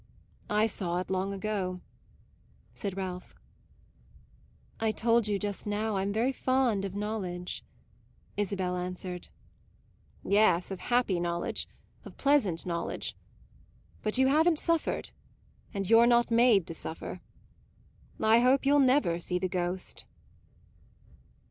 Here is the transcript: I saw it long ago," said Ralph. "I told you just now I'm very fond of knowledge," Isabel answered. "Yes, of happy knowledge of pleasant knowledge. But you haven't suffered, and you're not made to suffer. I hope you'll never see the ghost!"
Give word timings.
I 0.49 0.65
saw 0.65 0.99
it 0.99 1.11
long 1.11 1.31
ago," 1.31 1.79
said 2.73 2.97
Ralph. 2.97 3.35
"I 4.79 4.91
told 4.91 5.27
you 5.27 5.37
just 5.37 5.67
now 5.67 5.95
I'm 5.97 6.11
very 6.11 6.31
fond 6.31 6.85
of 6.85 6.95
knowledge," 6.95 7.63
Isabel 8.35 8.75
answered. 8.77 9.27
"Yes, 10.23 10.71
of 10.71 10.79
happy 10.79 11.19
knowledge 11.19 11.67
of 12.03 12.17
pleasant 12.17 12.65
knowledge. 12.65 13.15
But 14.01 14.17
you 14.17 14.25
haven't 14.25 14.57
suffered, 14.57 15.11
and 15.71 15.87
you're 15.87 16.07
not 16.07 16.31
made 16.31 16.65
to 16.65 16.73
suffer. 16.73 17.21
I 18.19 18.39
hope 18.39 18.65
you'll 18.65 18.79
never 18.79 19.19
see 19.19 19.37
the 19.37 19.47
ghost!" 19.47 20.05